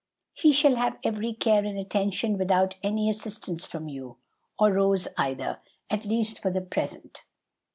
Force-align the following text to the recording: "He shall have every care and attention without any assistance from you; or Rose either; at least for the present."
"He 0.33 0.51
shall 0.51 0.77
have 0.77 0.97
every 1.03 1.31
care 1.31 1.63
and 1.63 1.77
attention 1.77 2.35
without 2.39 2.73
any 2.81 3.07
assistance 3.07 3.65
from 3.67 3.87
you; 3.87 4.17
or 4.57 4.71
Rose 4.73 5.07
either; 5.15 5.59
at 5.91 6.05
least 6.05 6.41
for 6.41 6.49
the 6.49 6.59
present." 6.61 7.21